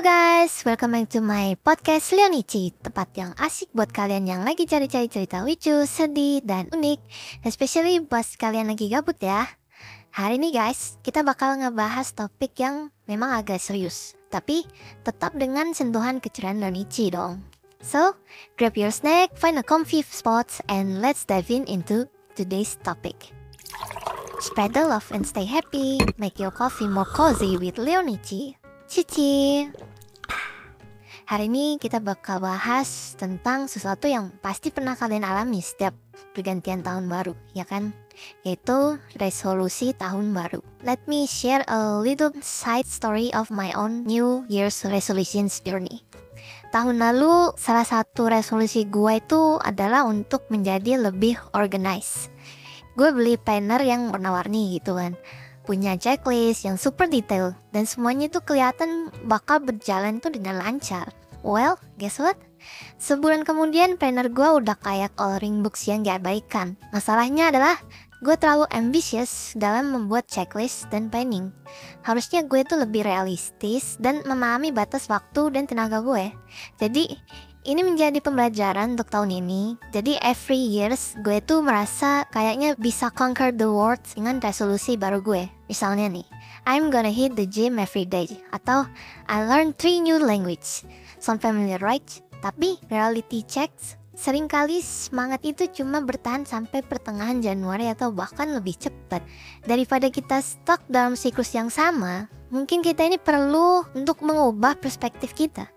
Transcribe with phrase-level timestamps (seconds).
[0.00, 5.12] Guys, welcome back to my podcast Leonici Tempat yang asik buat kalian yang lagi cari-cari
[5.12, 7.04] cerita lucu, sedih, dan unik
[7.44, 9.44] Especially buat kalian lagi gabut ya.
[10.16, 14.64] Hari ini guys, kita bakal ngebahas topik yang memang agak serius Tapi
[15.04, 17.44] tetap dengan sentuhan keceriaan Leonici dong.
[17.84, 18.16] So,
[18.56, 22.08] grab your snack, find a comfy spot, and let's dive in into
[22.40, 23.36] today's topic.
[24.40, 26.00] Spread the love and stay happy.
[26.16, 28.59] Make your coffee more cozy with Leonici
[28.90, 29.70] Cici.
[31.30, 35.94] Hari ini kita bakal bahas tentang sesuatu yang pasti pernah kalian alami setiap
[36.34, 37.94] pergantian tahun baru, ya kan?
[38.42, 40.58] Yaitu resolusi tahun baru.
[40.82, 46.02] Let me share a little side story of my own New Year's resolutions journey.
[46.74, 52.34] Tahun lalu, salah satu resolusi gue itu adalah untuk menjadi lebih organized.
[52.98, 55.14] Gue beli planner yang warna-warni gitu kan
[55.70, 61.14] punya checklist yang super detail dan semuanya itu kelihatan bakal berjalan tuh dengan lancar.
[61.46, 62.34] Well, guess what?
[62.98, 66.74] Sebulan kemudian planner gue udah kayak coloring books yang gak baikan.
[66.90, 67.78] Masalahnya adalah
[68.18, 71.54] gue terlalu ambisius dalam membuat checklist dan planning.
[72.02, 76.34] Harusnya gue tuh lebih realistis dan memahami batas waktu dan tenaga gue.
[76.82, 77.14] Jadi
[77.64, 79.76] ini menjadi pembelajaran untuk tahun ini.
[79.92, 85.44] Jadi every years gue tuh merasa kayaknya bisa conquer the world dengan resolusi baru gue.
[85.68, 86.26] Misalnya nih,
[86.64, 88.28] I'm gonna hit the gym every day.
[88.52, 88.88] Atau
[89.28, 90.88] I learn three new language.
[91.20, 92.06] Sound familiar right?
[92.40, 99.24] Tapi reality checks Seringkali semangat itu cuma bertahan sampai pertengahan Januari atau bahkan lebih cepat.
[99.64, 105.70] Daripada kita stuck dalam siklus yang sama, mungkin kita ini perlu untuk mengubah perspektif kita.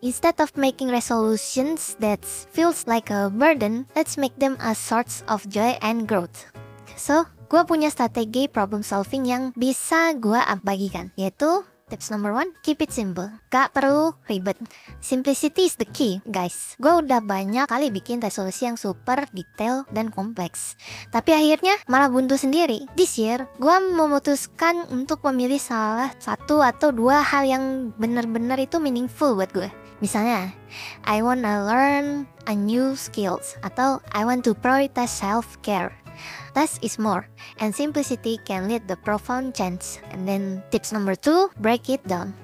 [0.00, 5.44] Instead of making resolutions that feels like a burden, let's make them a source of
[5.48, 6.48] joy and growth.
[6.96, 12.80] So, gue punya strategi problem solving yang bisa gue bagikan, yaitu Tips number one, keep
[12.80, 13.28] it simple.
[13.52, 14.56] Gak perlu ribet.
[15.04, 16.80] Simplicity is the key, guys.
[16.80, 20.80] Gue udah banyak kali bikin resolusi yang super detail dan kompleks.
[21.12, 22.88] Tapi akhirnya malah buntu sendiri.
[22.96, 29.36] This year, gue memutuskan untuk memilih salah satu atau dua hal yang benar-benar itu meaningful
[29.36, 29.68] buat gue.
[30.00, 30.56] Misalnya,
[31.04, 36.03] I wanna learn a new skills atau I want to prioritize self-care
[36.52, 37.26] Less is more,
[37.58, 39.98] and simplicity can lead the profound change.
[40.14, 42.34] And then tips number two, break it down.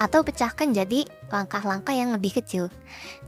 [0.00, 2.72] Atau pecahkan jadi langkah-langkah yang lebih kecil.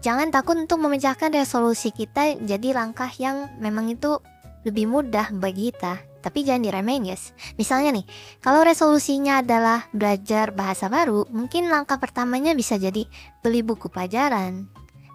[0.00, 4.18] Jangan takut untuk memecahkan resolusi kita jadi langkah yang memang itu
[4.66, 6.00] lebih mudah bagi kita.
[6.22, 7.34] Tapi jangan diremehin guys.
[7.58, 8.06] Misalnya nih,
[8.38, 13.10] kalau resolusinya adalah belajar bahasa baru, mungkin langkah pertamanya bisa jadi
[13.42, 14.70] beli buku pelajaran,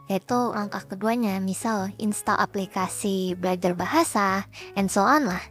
[0.07, 4.47] yaitu langkah keduanya, misal install aplikasi belajar bahasa,
[4.79, 5.44] and so on lah.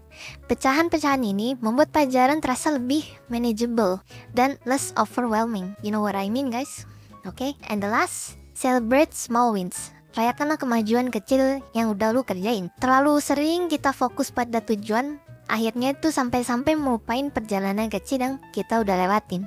[0.49, 4.01] Pecahan-pecahan ini membuat pelajaran terasa lebih manageable
[4.33, 5.77] dan less overwhelming.
[5.85, 6.89] You know what I mean guys?
[7.29, 7.53] Oke, okay?
[7.69, 9.93] and the last, celebrate small wins.
[10.17, 12.73] Rayakanlah kemajuan kecil yang udah lu kerjain.
[12.81, 18.97] Terlalu sering kita fokus pada tujuan, akhirnya itu sampai-sampai melupain perjalanan kecil yang kita udah
[18.97, 19.45] lewatin.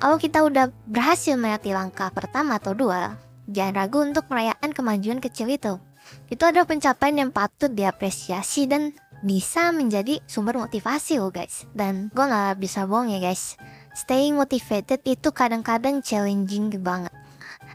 [0.00, 5.50] Kalau kita udah berhasil melewati langkah pertama atau dua, Jangan ragu untuk merayakan kemajuan kecil
[5.50, 5.82] itu.
[6.30, 11.66] Itu adalah pencapaian yang patut diapresiasi dan bisa menjadi sumber motivasi loh guys.
[11.74, 13.58] Dan gue gak bisa bohong ya guys.
[13.92, 17.12] Staying motivated itu kadang-kadang challenging banget.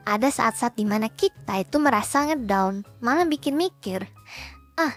[0.08, 4.06] Ada saat-saat di mana kita itu merasa ngedown, malah bikin mikir.
[4.80, 4.96] Ah,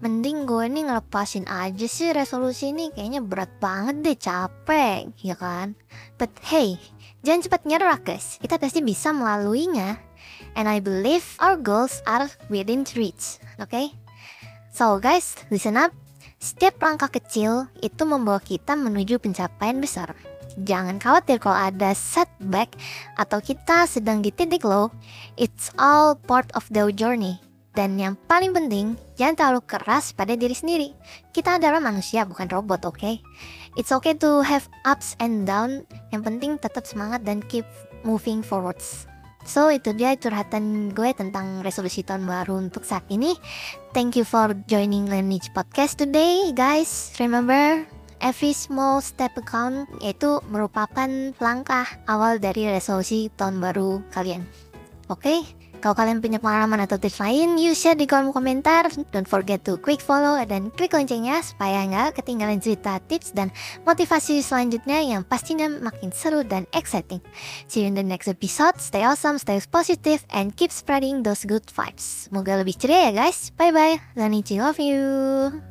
[0.00, 5.76] mending gue nih ngelepasin aja sih resolusi ini kayaknya berat banget deh capek ya kan
[6.16, 6.80] but hey
[7.20, 10.10] jangan cepat nyerah guys kita pasti bisa melaluinya
[10.54, 13.38] and I believe our goals are within reach.
[13.60, 13.70] Oke?
[13.70, 13.86] Okay?
[14.70, 15.92] So guys, listen up.
[16.40, 20.16] Setiap langkah kecil itu membawa kita menuju pencapaian besar.
[20.56, 22.74] Jangan khawatir kalau ada setback
[23.14, 24.88] atau kita sedang di titik low.
[25.36, 27.49] It's all part of the journey.
[27.70, 30.90] Dan yang paling penting, jangan terlalu keras pada diri sendiri.
[31.30, 32.98] Kita adalah manusia, bukan robot, oke?
[32.98, 33.22] Okay?
[33.78, 35.86] It's okay to have ups and down.
[36.10, 37.62] Yang penting tetap semangat dan keep
[38.02, 39.06] moving forwards.
[39.46, 43.38] So itu dia curhatan gue tentang resolusi tahun baru untuk saat ini.
[43.96, 47.14] Thank you for joining Lineage Podcast today, guys.
[47.16, 47.86] Remember,
[48.20, 51.08] every small step account yaitu merupakan
[51.40, 54.44] langkah awal dari resolusi tahun baru kalian.
[55.08, 55.24] Oke?
[55.24, 55.59] Okay?
[55.80, 58.86] Kalau kalian punya pengalaman atau tips lain, you share di kolom komentar.
[59.10, 63.48] Don't forget to quick follow dan klik loncengnya supaya nggak ketinggalan cerita, tips, dan
[63.88, 67.24] motivasi selanjutnya yang pastinya makin seru dan exciting.
[67.66, 68.76] See you in the next episode.
[68.76, 72.28] Stay awesome, stay positive, and keep spreading those good vibes.
[72.28, 73.48] Semoga lebih ceria ya guys.
[73.56, 74.20] Bye-bye.
[74.20, 75.69] Lanichi love you.